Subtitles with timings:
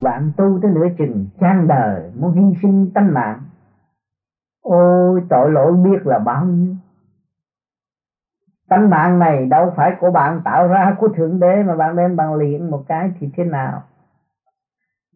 [0.00, 3.40] bạn tu tới nửa chừng chan đời, muốn hy sinh tánh mạng.
[4.62, 6.74] Ôi, tội lỗi biết là bao nhiêu.
[8.68, 12.16] Tánh mạng này đâu phải của bạn tạo ra của thượng đế mà bạn đem
[12.16, 13.82] bằng luyện một cái thì thế nào?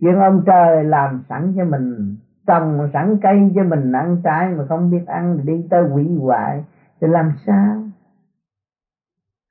[0.00, 4.64] Chuyện ông trời làm sẵn cho mình, trồng sẵn cây cho mình, ăn trái mà
[4.68, 6.64] không biết ăn thì đi tới quỷ hoại,
[7.00, 7.82] thì làm sao?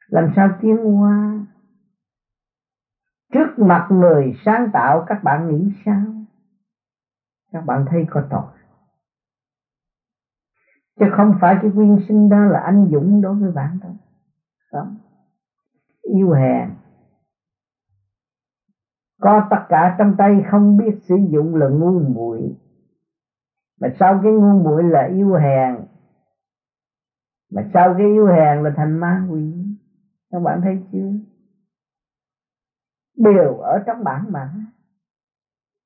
[0.08, 1.46] Làm sao tiến hóa?
[3.32, 6.06] Trước mặt người sáng tạo, các bạn nghĩ sao?
[7.52, 8.52] Các bạn thấy có tội.
[11.00, 13.96] Chứ không phải cái quyên sinh đó là anh dũng đối với bạn đâu.
[14.72, 14.96] Không.
[16.02, 16.70] Yêu hèn
[19.22, 22.58] có tất cả trong tay không biết sử dụng là ngu muội.
[23.82, 25.86] Mà sau cái ngu muội là yêu hèn
[27.52, 29.54] mà sau cái yêu hèn là thành ma quỷ.
[30.32, 31.12] Các bạn thấy chưa?
[33.24, 34.52] Đều ở trong bản mã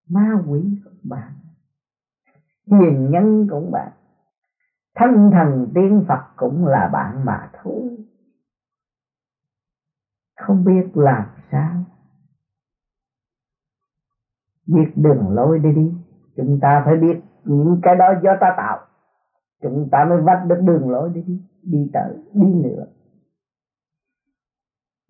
[0.09, 1.31] ma quỷ cũng bạn
[2.65, 3.91] hiền nhân cũng bạn
[4.95, 8.05] thân thần tiên phật cũng là bạn mà thôi
[10.35, 11.83] không biết làm sao.
[14.67, 15.93] Biết đường lối đi đi,
[16.35, 18.79] chúng ta phải biết những cái đó do ta tạo.
[19.61, 22.85] Chúng ta mới vạch được đường lối đi đi đi tới, đi nữa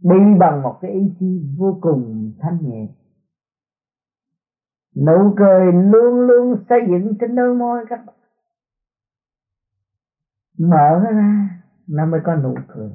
[0.10, 2.88] đi bằng một cái ý chí vô cùng thanh nhẹ.
[4.96, 8.16] Nụ cười luôn luôn xây dựng trên đôi môi các bạn.
[10.58, 11.50] Mở ra,
[11.88, 12.92] nó mới có nụ cười.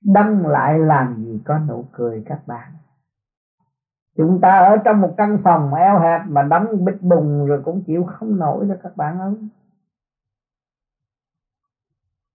[0.00, 2.72] Đăng lại làm gì có nụ cười các bạn.
[4.16, 7.82] Chúng ta ở trong một căn phòng eo hẹp mà đóng bít bùng rồi cũng
[7.86, 9.34] chịu không nổi đâu các bạn ơi.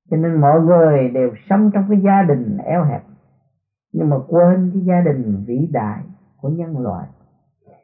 [0.10, 3.02] Cho nên mọi người đều sống trong cái gia đình eo hẹp
[3.92, 6.04] nhưng mà quên cái gia đình vĩ đại
[6.42, 7.08] của nhân loại,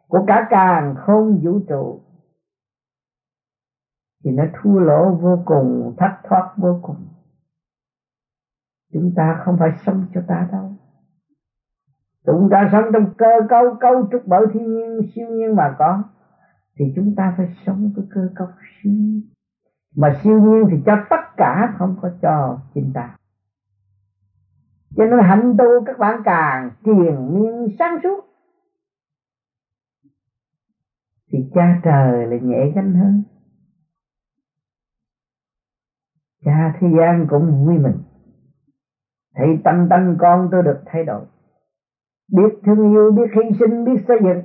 [0.08, 2.02] của cả càng không vũ trụ,
[4.23, 7.08] thì nó thua lỗ vô cùng, thất thoát vô cùng.
[8.93, 10.71] Chúng ta không phải sống cho ta đâu.
[12.26, 16.04] Chúng ta sống trong cơ cấu cấu trúc bởi thiên nhiên, siêu nhiên mà có,
[16.76, 18.48] thì chúng ta phải sống với cơ cấu
[18.83, 19.22] siêu nhiên.
[19.95, 23.17] Mà siêu nhiên thì cho tất cả không có cho chính ta
[24.98, 28.26] cho nên hạnh tu các bạn càng triền miên sáng suốt.
[31.32, 33.23] Thì cha trời là nhẹ gánh hơn.
[36.45, 37.98] Cha thế gian cũng vui mình.
[39.36, 41.26] Thấy tâm tâm con tôi được thay đổi.
[42.32, 44.44] Biết thương yêu, biết hy sinh, biết xây dựng.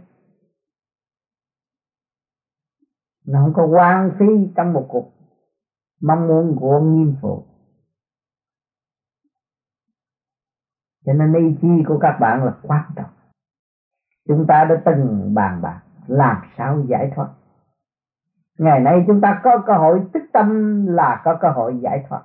[3.27, 5.13] Nó không có quan phí trong một cuộc.
[6.01, 7.50] Mong muốn của nghiêm phụ.
[11.11, 13.11] Cho nên ý chí của các bạn là quan trọng.
[14.29, 17.29] Chúng ta đã từng bàn bạc làm sao giải thoát.
[18.59, 22.23] Ngày nay chúng ta có cơ hội thức tâm là có cơ hội giải thoát.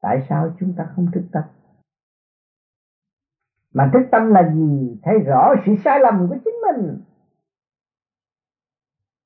[0.00, 1.42] Tại sao chúng ta không thức tâm?
[3.74, 5.00] Mà thức tâm là gì?
[5.02, 7.00] Thấy rõ sự sai lầm của chính mình.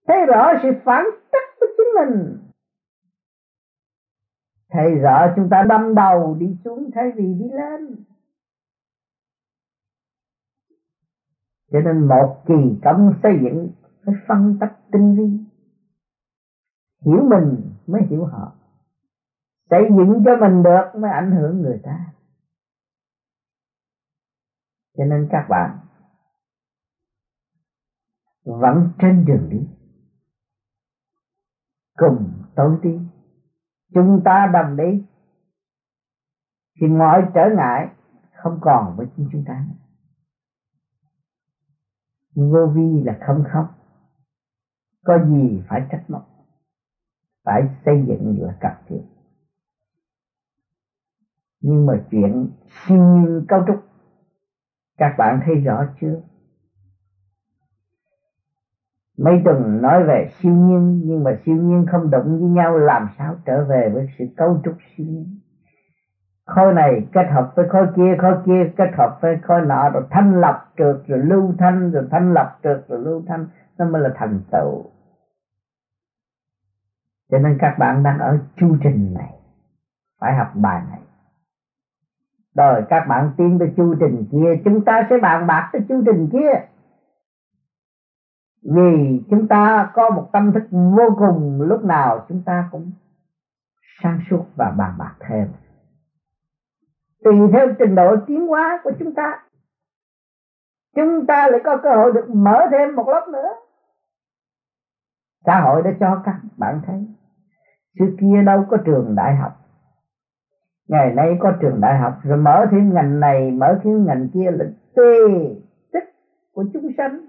[0.06, 2.38] Thấy rõ sự phản trắc của chính mình.
[4.70, 8.04] Thấy rõ chúng ta đâm đầu đi xuống thay vì đi lên.
[11.72, 13.68] Cho nên một kỳ công xây dựng
[14.04, 15.38] phải phân tích tinh vi.
[17.06, 18.52] Hiểu mình mới hiểu họ.
[19.70, 22.12] Xây dựng cho mình được mới ảnh hưởng người ta.
[24.96, 25.78] Cho nên các bạn
[28.44, 29.68] vẫn trên đường đi.
[31.96, 33.00] Cùng tôi đi
[33.94, 35.04] chúng ta đồng đi.
[36.80, 37.88] Thì mọi trở ngại
[38.42, 39.81] không còn với chúng ta nữa
[42.34, 43.66] vô vi là không khóc.
[45.04, 46.28] Có gì phải trách móc?
[47.44, 49.02] Phải xây dựng là cần thiết
[51.62, 53.76] nhưng mà chuyện siêu nhiên cấu trúc,
[54.98, 56.20] các bạn thấy rõ chưa?
[59.18, 63.08] Mấy tuần nói về siêu nhiên, nhưng mà siêu nhiên không động với nhau, làm
[63.18, 65.40] sao trở về với sự cấu trúc siêu nhiên?
[66.46, 70.02] Khối này kết hợp với khối kia khối kia kết hợp với khối nọ, rồi
[70.10, 73.46] thanh lập trượt, rồi lưu thanh, rồi thanh lập trượt, rồi lưu thanh.
[73.78, 74.84] Nó mới là thành tựu.
[77.30, 79.34] Cho nên các bạn đang ở chu trình này,
[80.20, 81.00] phải học bài này.
[82.54, 86.02] Rồi các bạn tiến tới chu trình kia, chúng ta sẽ bàn bạc tới chu
[86.06, 86.66] trình kia.
[88.62, 92.90] Vì chúng ta có một tâm thức vô cùng, lúc nào chúng ta cũng
[94.02, 95.48] sáng suốt và bàn bạc thêm
[97.24, 99.42] tùy theo trình độ tiến hóa của chúng ta.
[100.96, 103.48] Chúng ta lại có cơ hội được mở thêm một lớp nữa.
[105.46, 107.06] Xã hội đã cho các bạn thấy,
[107.98, 109.52] xưa kia đâu có trường đại học.
[110.88, 114.50] Ngày nay có trường đại học, rồi mở thêm ngành này, mở thêm ngành kia
[114.50, 114.64] là
[114.96, 115.28] tê
[115.92, 116.14] tích
[116.52, 117.20] của chúng sanh,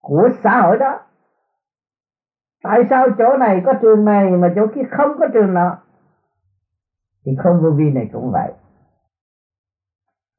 [0.00, 1.00] của xã hội đó.
[2.62, 5.78] Tại sao chỗ này có trường này mà chỗ kia không có trường nào
[7.26, 8.52] thì không, vô vi này cũng vậy.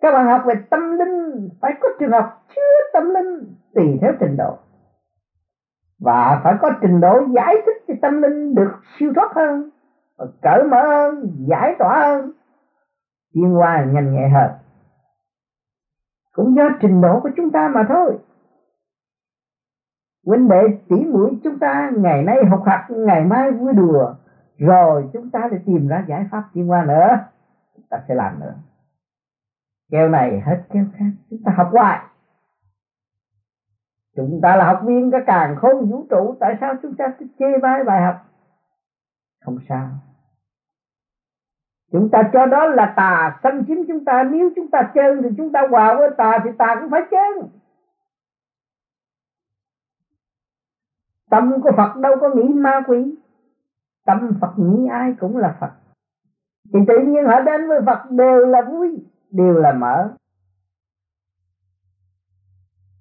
[0.02, 4.12] Các bạn học về tâm linh, phải có trường học chứa tâm linh tùy theo
[4.20, 4.58] trình độ.
[6.00, 9.70] Và phải có trình độ giải thích cho tâm linh được siêu thoát hơn,
[10.18, 12.32] và cởi mở hơn, giải tỏa hơn,
[13.34, 14.52] chuyên qua nhanh nhẹ hơn
[16.38, 18.18] cũng do trình độ của chúng ta mà thôi.
[20.26, 24.14] Huynh đệ tỉ mũi chúng ta ngày nay học học, ngày mai vui đùa
[24.58, 27.18] rồi chúng ta sẽ tìm ra giải pháp tiến qua nữa.
[27.76, 28.56] Chúng ta sẽ làm nữa.
[29.92, 31.12] Keo này hết keo khác.
[31.30, 32.06] Chúng ta học hoài.
[34.16, 36.36] Chúng ta là học viên cái càng khôn vũ trụ.
[36.40, 38.16] Tại sao chúng ta cứ chê bai bài học?
[39.46, 39.90] Không sao.
[41.92, 44.24] Chúng ta cho đó là tà xâm chiếm chúng ta.
[44.24, 47.50] Nếu chúng ta chân thì chúng ta hòa với tà thì tà cũng phải chân
[51.30, 53.16] tâm của phật đâu có nghĩ ma quỷ
[54.08, 55.72] tâm phật nghĩ ai cũng là phật.
[56.74, 60.14] Thì tự nhiên họ đến với phật đều là vui đều là mở.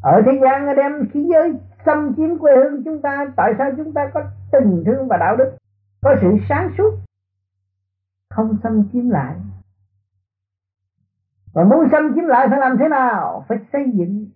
[0.02, 1.54] Ở thế gian đem khí giới,
[1.86, 4.22] xâm chiếm quê hương chúng ta, tại sao chúng ta có
[4.52, 5.56] tình thương và đạo đức,
[6.02, 6.90] có sự sáng suốt?
[8.30, 9.34] Không xâm chiếm lại.
[11.54, 13.44] Và muốn xâm chiếm lại phải làm thế nào?
[13.48, 14.26] Phải xây dựng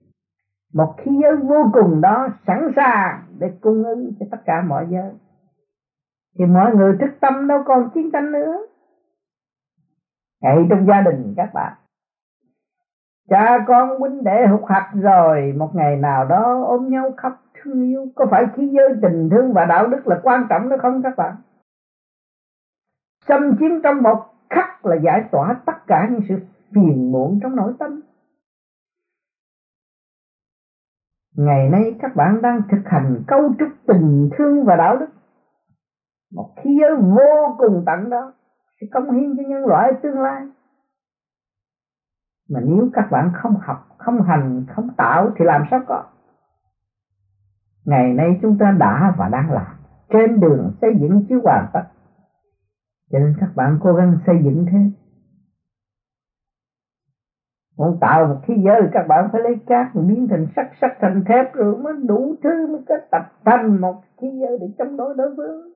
[0.72, 4.86] một khí giới vô cùng đó sẵn sàng để cung ứng cho tất cả mọi
[4.90, 5.12] giới
[6.38, 8.56] thì mọi người thức tâm đâu còn chiến tranh nữa.
[10.42, 11.72] Ngay trong gia đình các bạn.
[13.28, 17.82] Cha con huynh đệ hụt hạt rồi, một ngày nào đó ôm nhau khóc thương
[17.82, 18.06] yêu.
[18.14, 21.16] Có phải khí giới tình thương và đạo đức là quan trọng đó không các
[21.16, 21.36] bạn?
[23.28, 26.38] Xâm chiếm trong một khắc là giải tỏa tất cả những sự
[26.74, 28.00] phiền muộn trong nội tâm.
[31.36, 35.06] Ngày nay các bạn đang thực hành cấu trúc tình thương và đạo đức
[36.32, 38.32] một khí giới vô cùng tận đó
[38.80, 40.42] sẽ công hiến cho nhân loại tương lai.
[42.50, 46.04] Mà nếu các bạn không học, không hành, không tạo thì làm sao có?
[47.84, 49.76] Ngày nay chúng ta đã và đang làm.
[50.08, 51.82] Trên đường xây dựng chứ hoàn tất
[53.10, 54.90] cho nên các bạn cố gắng xây dựng thêm.
[57.78, 61.24] Muốn tạo một thế giới, các bạn phải lấy cát biến thành sắt sắt thành
[61.28, 65.14] thép rồi mới đủ thứ mới kết tập thành một thế giới để chống đối
[65.14, 65.72] đối phương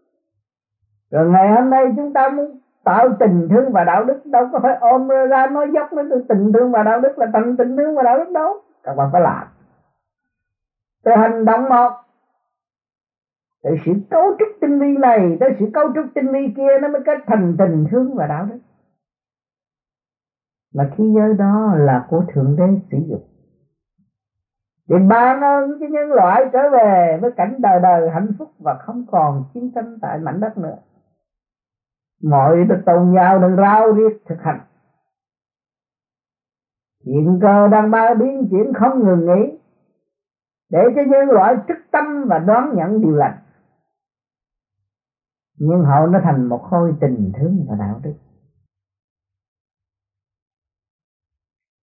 [1.10, 4.60] rồi ngày hôm nay chúng ta muốn tạo tình thương và đạo đức, đâu có
[4.62, 7.94] phải ôm ra nói dốc nói tình thương và đạo đức là thành tình thương
[7.94, 8.54] và đạo đức đâu.
[8.82, 9.46] Các bạn phải làm.
[11.04, 11.90] Từ hành động một.
[13.62, 16.88] Từ sự cấu trúc tinh vi này tới sự cấu trúc tinh vi kia, nó
[16.88, 18.58] mới kết thành tình thương và đạo đức.
[20.74, 23.22] Mà khí giới đó là của thượng đế sử dụng.
[24.88, 28.74] Để ban ơn cho nhân loại trở về với cảnh đời đời hạnh phúc và
[28.74, 30.76] không còn chiến tranh tại mảnh đất nữa
[32.30, 34.60] mọi được tôn giáo đang rao riết thực hành.
[37.06, 39.58] Hiện cơ đang ba biến chuyển không ngừng nghỉ.
[40.70, 43.38] Để cho nhân loại thức tâm và đoán nhận điều lành.
[45.58, 48.14] Nhưng hậu nó thành một khối tình thương và đạo đức.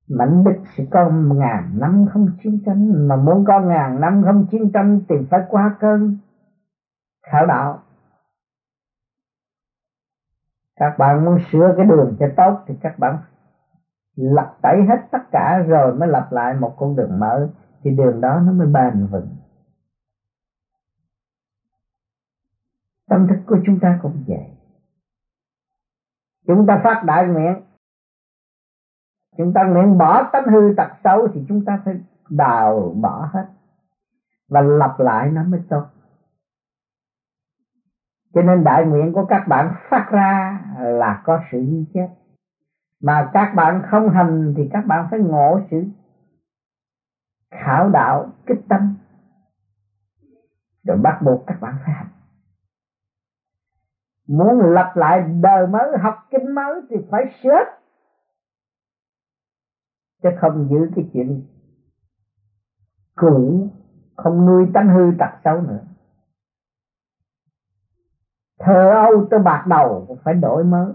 [0.08, 4.46] Mảnh đức sẽ có ngàn năm không chiến tranh, mà muốn có ngàn năm không
[4.50, 6.16] chiến tranh thì phải qua cơn
[7.22, 7.82] khảo đạo
[10.80, 13.18] các bạn muốn sửa cái đường cho tốt thì các bạn
[14.16, 17.48] lật tẩy hết tất cả rồi mới lập lại một con đường mới
[17.82, 19.28] thì đường đó nó mới bền vững.
[23.08, 24.50] Tâm thức của chúng ta cũng vậy.
[26.46, 27.62] Chúng ta phát đại nguyện.
[29.36, 31.94] Chúng ta nguyện bỏ tánh hư tật xấu thì chúng ta phải
[32.30, 33.46] đào bỏ hết
[34.48, 35.86] và lập lại nó mới tốt
[38.34, 42.08] cho nên đại nguyện của các bạn phát ra là có sự như chết
[43.00, 45.84] mà các bạn không hành thì các bạn phải ngộ sự
[47.50, 48.94] khảo đạo, kích tâm.
[50.84, 52.08] Rồi bắt buộc các bạn phải hành.
[54.28, 57.64] Muốn lập lại đời mới, học kinh mới thì phải sửa
[60.22, 61.42] chứ không giữ cái chuyện
[63.14, 63.68] cũ,
[64.16, 65.84] không nuôi tánh hư tật xấu nữa
[68.60, 70.92] thờ âu tới bạc đầu cũng phải đổi mới.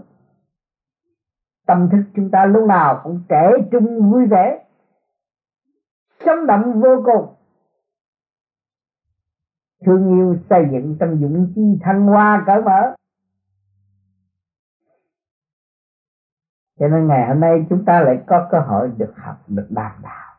[1.66, 4.66] Tâm thức chúng ta lúc nào cũng trẻ trung vui vẻ,
[6.26, 7.34] sống động vô cùng.
[9.86, 12.94] Thương yêu xây dựng trong dũng chi thăng hoa cởi mở.
[16.78, 19.92] Cho nên ngày hôm nay chúng ta lại có cơ hội được học, được đàm
[20.02, 20.34] đạo.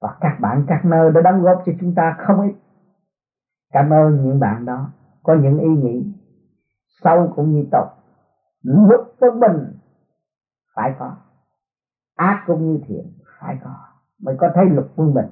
[0.00, 2.54] Và các bạn, các nơi đã đóng góp cho chúng ta không ít.
[3.72, 4.90] Cảm ơn những bạn đó
[5.24, 6.12] có những ý nghĩ
[7.02, 7.94] sâu cũng như tốt
[8.64, 9.78] lúc với bình,
[10.74, 11.16] phải có.
[12.14, 13.74] Ác cũng như thiện, phải có.
[14.18, 15.26] Mới có thấy luật quân bình.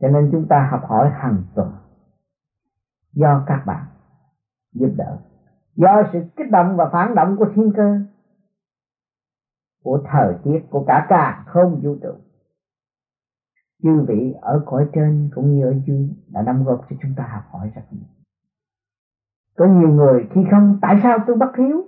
[0.00, 1.72] Cho nên chúng ta học hỏi hàng tuần
[3.12, 3.86] do các bạn
[4.72, 5.18] giúp đỡ.
[5.74, 7.98] Do sự kích động và phản động của thiên cơ,
[9.82, 12.14] của thời tiết, của cả càng không vũ trụ
[13.82, 17.28] chư vị ở cõi trên cũng như ở dưới đã đóng góp cho chúng ta
[17.32, 18.02] học hỏi rất nhiều
[19.56, 21.84] có nhiều người khi không, tại sao tôi bất hiếu?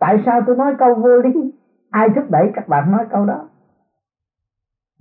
[0.00, 1.52] Tại sao tôi nói câu vô lý?
[1.90, 3.48] Ai thúc đẩy các bạn nói câu đó?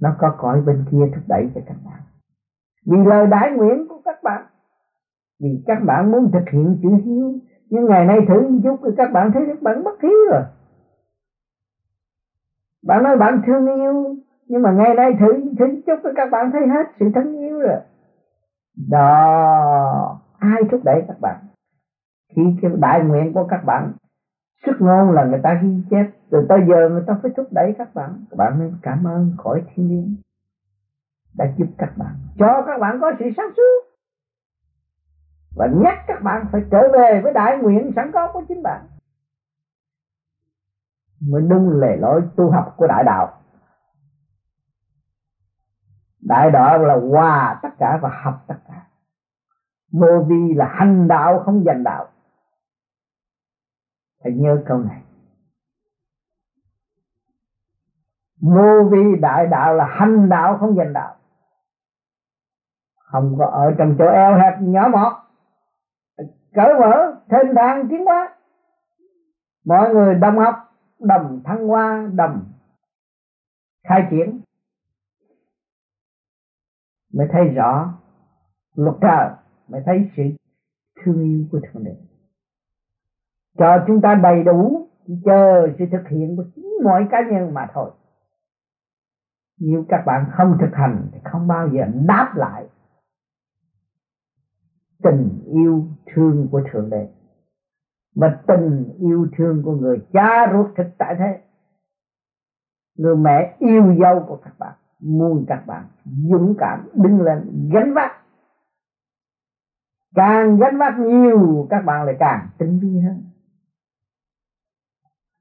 [0.02, 2.02] Nó có cõi bên kia thúc đẩy cho các bạn.
[2.86, 4.46] Vì lời đại nguyện của các bạn.
[5.40, 7.34] Vì các bạn muốn thực hiện chữ hiếu.
[7.70, 10.42] Nhưng ngày nay thử một chút thì các bạn thấy các bạn bất hiếu rồi.
[12.84, 14.16] Bạn nói bạn thương yêu
[14.48, 17.80] nhưng mà ngay đây thử thử chút các bạn thấy hết, sự thân yêu rồi.
[18.90, 21.36] Đó, ai thúc đẩy các bạn?
[22.36, 23.94] Khi cái đại nguyện của các bạn,
[24.66, 27.75] sức ngôn là người ta ghi chép, từ tới giờ người ta phải thúc đẩy
[27.78, 28.25] các bạn.
[28.30, 30.16] Các bạn nên cảm ơn khỏi thiên nhiên
[31.38, 33.96] đã giúp các bạn, cho các bạn có sự sáng suốt.
[35.56, 38.82] Và nhắc các bạn phải trở về với đại nguyện sẵn có của chính bạn.
[41.30, 43.42] Mới đúng lề lối tu học của đại đạo
[46.25, 48.88] đại đạo là hòa tất cả và học tất cả.
[49.91, 52.08] Vô vi là hành đạo, không giành đạo.
[54.24, 55.01] Phải nhớ câu này.
[58.41, 61.15] Vô vi đại đạo là hành đạo, không giành đạo.
[62.98, 65.13] Không có ở trong chỗ eo hẹp, nhỏ mọt.
[66.53, 68.36] Cởi mở, thênh thang tiến hóa.
[69.65, 70.55] Mọi người đồng học,
[71.00, 72.46] đồng thăng hoa, đồng
[73.88, 74.41] khai triển
[77.15, 77.93] mới thấy rõ
[78.75, 79.29] luật trời
[79.67, 80.24] mới thấy sự
[81.03, 81.95] thương yêu của thượng đế.
[83.57, 84.88] Cho chúng ta đầy đủ
[85.25, 87.91] chờ sự thực hiện của chính mỗi cá nhân mà thôi.
[89.60, 92.67] Nếu các bạn không thực hành thì không bao giờ đáp lại
[95.03, 97.07] tình yêu thương của thượng đế.
[98.15, 101.41] Mà tình yêu thương của người cha ruột thực tại thế.
[102.98, 104.74] Người mẹ yêu dấu của các bạn
[105.06, 108.12] muốn các bạn dũng cảm đứng lên gánh vác.
[110.16, 113.24] Càng gánh vác nhiều, các bạn lại càng tinh vi hơn.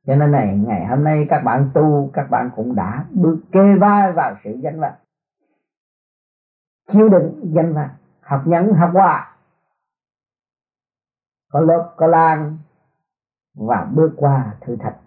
[0.07, 3.77] Cho nên này, ngày hôm nay các bạn tu, các bạn cũng đã bước kê
[3.81, 4.95] vai vào sự gánh vác.
[6.93, 7.91] Chịu đựng gánh vác,
[8.21, 9.35] học nhẫn, học hòa
[11.55, 12.59] có lớp, có lan
[13.55, 15.01] và bước qua thử thách.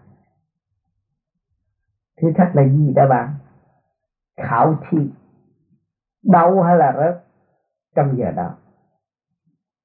[2.22, 3.37] Thử thách là gì đó bạn?
[4.38, 4.98] Khảo thi.
[6.24, 7.24] Đau hay là rớt
[7.96, 8.54] trong giờ đó.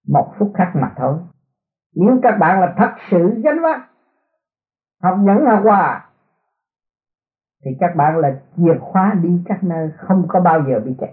[0.08, 1.20] Một phút khắc mặt thôi.
[1.96, 3.82] Nếu các bạn là thật sự gánh vác,
[5.04, 6.10] học nhẫn học hòa,
[7.66, 11.10] thì các bạn là chìa khóa đi các nơi không có bao giờ bị kẹt.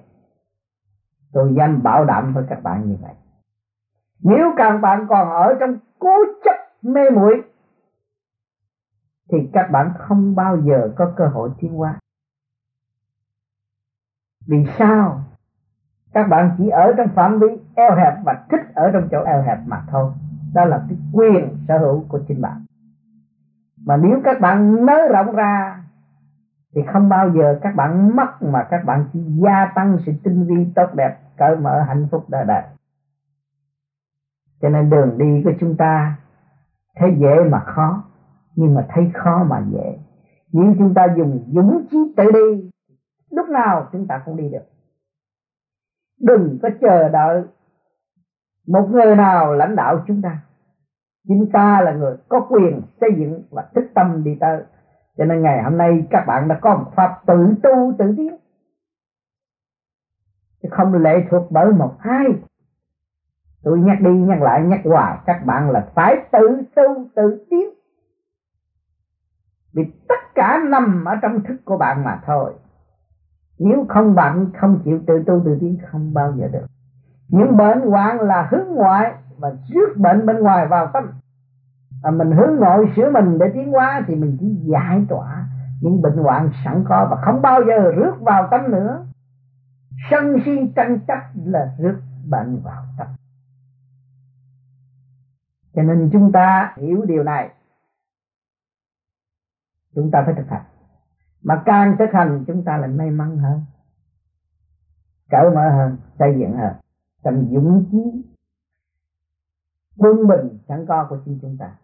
[1.32, 3.14] Tôi dám bảo đảm với các bạn như vậy.
[4.23, 7.42] Nếu các bạn còn ở trong cố chấp mê muội,
[9.32, 12.00] thì các bạn không bao giờ có cơ hội tiến hóa
[14.50, 15.21] vì sao?
[16.12, 19.42] Các bạn chỉ ở trong phạm vi eo hẹp và thích ở trong chỗ eo
[19.42, 20.12] hẹp mà thôi.
[20.54, 22.64] Đó là cái quyền sở hữu của chính bạn.
[23.87, 25.85] Mà nếu các bạn nới rộng ra,
[26.75, 30.47] thì không bao giờ các bạn mất mà các bạn chỉ gia tăng sự tinh
[30.47, 32.62] vi tốt đẹp, cởi mở, hạnh phúc đời đời
[34.62, 36.16] cho nên đường đi của chúng ta,
[36.97, 38.04] thấy dễ mà khó,
[38.57, 39.99] nhưng mà thấy khó mà dễ.
[40.52, 42.71] Nếu chúng ta dùng dũng chí tự đi
[43.30, 44.64] lúc nào chúng ta cũng đi được.
[46.20, 47.44] Đừng có chờ đợi
[48.66, 50.38] một người nào lãnh đạo chúng ta.
[51.28, 54.62] Chính ta là người có quyền xây dựng và thức tâm đi tới.
[55.16, 58.37] Cho nên ngày hôm nay các bạn đã có một pháp tự tu tự tiến.
[60.62, 62.26] Chứ không lệ thuộc bởi một ai.
[63.62, 67.68] Tôi nhắc đi nhắc lại nhắc hoài các bạn là phải tự tu tự tiến.
[69.72, 72.54] Vì tất cả nằm ở trong thức của bạn mà thôi
[73.61, 76.67] nếu không bận không chịu tự tu tự tiến không bao giờ được.
[77.29, 81.05] Những bệnh hoạn là hướng ngoại và rước bệnh bên ngoài vào tâm.
[82.02, 85.49] À, mình hướng nội sửa mình để tiến hóa thì mình chỉ giải tỏa
[85.81, 89.07] những bệnh hoạn sẵn có và không bao giờ rước vào tâm nữa.
[90.11, 93.07] Sân si tranh chấp là rước bệnh vào tâm.
[95.75, 97.50] Cho nên chúng ta hiểu điều này.
[99.95, 100.69] Chúng ta phải thực hành
[101.42, 103.61] mà càng thực hành, chúng ta lại may mắn hơn.
[105.30, 106.73] Cởi mở hơn, xây dựng hơn.
[107.25, 108.25] Trong dũng chí,
[109.99, 111.76] quân bình sẵn có của chính chúng ta.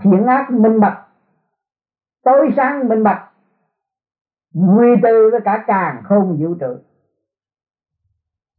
[0.00, 1.06] Thiện ác minh bạch,
[2.24, 3.30] tối sáng minh bạch
[4.54, 6.76] nguy tư với cả càng không vũ trụ.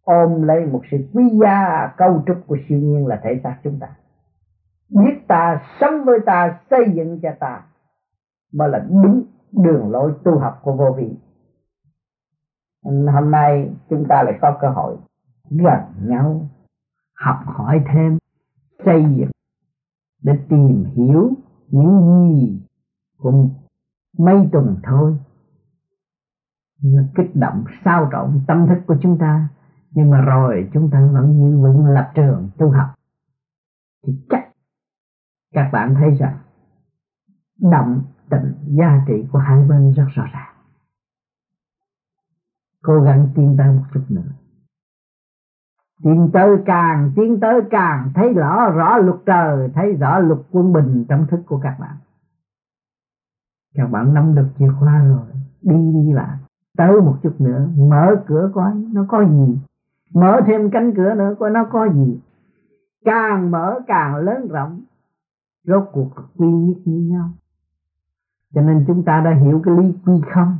[0.03, 3.79] Ôm lấy một sự quý giá câu trúc của siêu nhiên là thể xác chúng
[3.79, 3.87] ta.
[4.89, 7.63] Biết ta, sống với ta, xây dựng cho ta.
[8.53, 9.25] Mới là đúng
[9.63, 11.17] đường lối tu học của vô vi.
[13.13, 14.97] Hôm nay chúng ta lại có cơ hội
[15.49, 16.49] gần nhau,
[17.13, 18.17] học hỏi thêm,
[18.85, 19.29] xây dựng
[20.23, 21.31] để tìm hiểu
[21.67, 22.61] những gì
[23.17, 23.49] cũng
[24.17, 25.17] mấy tuần thôi.
[26.83, 29.49] Nó kích động, sao động tâm thức của chúng ta,
[29.91, 32.87] nhưng mà rồi chúng ta vẫn như vững lập trường tu học.
[34.07, 34.49] Thì chắc
[35.53, 36.37] các bạn thấy rằng,
[37.61, 40.55] động tận giá trị của hai bên rất rõ ràng.
[42.81, 44.31] Cố gắng tiến tới một chút nữa.
[46.03, 50.73] Tiến tới càng, tiến tới càng, thấy rõ rõ luật trời, thấy rõ luật quân
[50.73, 51.95] bình trong thức của các bạn.
[53.73, 55.27] Các bạn nắm được chìa khóa rồi,
[55.61, 56.37] đi đi lại
[56.77, 59.59] tới một chút nữa, mở cửa coi, nó có gì?
[60.13, 62.19] Mở thêm cánh cửa nữa coi, nó có gì?
[63.05, 64.81] Càng mở càng lớn rộng,
[65.63, 67.29] rốt cuộc quy nhất như nhau
[68.55, 70.57] cho nên chúng ta đã hiểu cái lý quy không?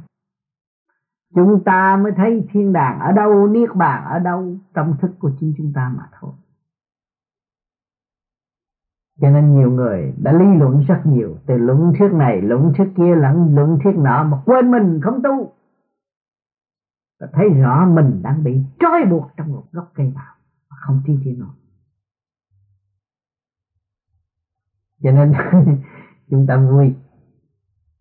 [1.35, 5.31] Chúng ta mới thấy thiên đàng ở đâu, niết bàn ở đâu trong thức của
[5.39, 6.31] chính chúng ta mà thôi.
[9.21, 12.87] Cho nên nhiều người đã lý luận rất nhiều, từ luận thuyết này, luận thuyết
[12.97, 15.53] kia lẫn luận thuyết nọ, mà quên mình không tu.
[17.19, 20.35] Và thấy rõ mình đang bị trói buộc trong một gốc cây bào,
[20.69, 21.55] mà không tiến triển nổi.
[25.03, 25.33] Cho nên
[26.29, 26.93] chúng ta vui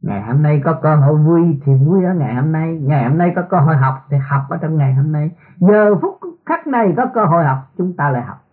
[0.06, 2.78] ngày hôm nay có cơ hội vui thì vui ở ngày hôm nay.
[2.82, 5.30] Ngày hôm nay có cơ hội học thì học ở trong ngày hôm nay.
[5.58, 8.44] Giờ phút khắc này có cơ hội học, chúng ta lại học.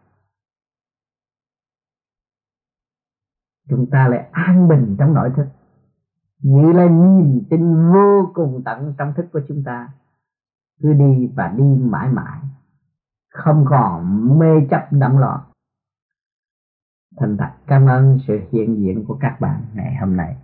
[3.70, 5.48] Chúng ta lại an bình trong nội thức.
[6.42, 9.90] Như là niềm tin vô cùng tận trong thức của chúng ta.
[10.82, 12.40] Cứ đi và đi mãi mãi.
[13.34, 15.40] Không còn mê chấp đắm loạn
[17.20, 20.36] thành thật, cảm ơn sự hiện diện của các bạn ngày hôm nay.